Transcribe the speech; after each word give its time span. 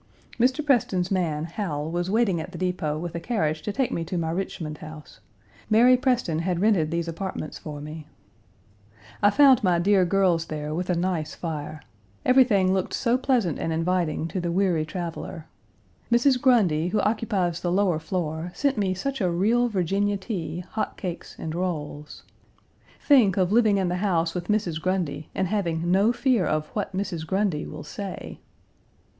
Mr. 0.39 0.65
Preston's 0.65 1.11
man, 1.11 1.43
Hal, 1.45 1.91
was 1.91 2.09
waiting 2.09 2.41
at 2.41 2.51
the 2.51 2.57
depot 2.57 2.97
with 2.97 3.13
a 3.13 3.19
carriage 3.19 3.61
to 3.61 3.71
take 3.71 3.91
me 3.91 4.03
to 4.05 4.17
my 4.17 4.31
Richmond 4.31 4.79
house. 4.79 5.19
Mary 5.69 5.95
Preston 5.95 6.39
had 6.39 6.59
rented 6.59 6.89
these 6.89 7.07
apartments 7.07 7.59
for 7.59 7.79
me. 7.79 8.07
Page 9.21 9.35
257 9.35 9.35
I 9.35 9.37
found 9.37 9.63
my 9.63 9.77
dear 9.77 10.03
girls 10.03 10.45
there 10.45 10.73
with 10.73 10.89
a 10.89 10.95
nice 10.95 11.35
fire. 11.35 11.83
Everything 12.25 12.73
looked 12.73 12.95
so 12.95 13.15
pleasant 13.15 13.59
and 13.59 13.71
inviting 13.71 14.27
to 14.29 14.39
the 14.41 14.51
weary 14.51 14.85
traveler. 14.87 15.45
Mrs. 16.11 16.41
Grundy, 16.41 16.87
who 16.87 16.99
occupies 17.01 17.59
the 17.59 17.71
lower 17.71 17.99
floor, 17.99 18.51
sent 18.55 18.79
me 18.79 18.95
such 18.95 19.21
a 19.21 19.29
real 19.29 19.67
Virginia 19.69 20.17
tea, 20.17 20.61
hot 20.71 20.97
cakes, 20.97 21.35
and 21.37 21.53
rolls. 21.53 22.23
Think 22.99 23.37
of 23.37 23.51
living 23.51 23.77
in 23.77 23.89
the 23.89 23.97
house 23.97 24.33
with 24.33 24.47
Mrs. 24.47 24.81
Grundy, 24.81 25.29
and 25.35 25.47
having 25.47 25.91
no 25.91 26.11
fear 26.11 26.43
of 26.47 26.69
"what 26.69 26.97
Mrs. 26.97 27.27
Grundy 27.27 27.67
will 27.67 27.83
say." 27.83 28.39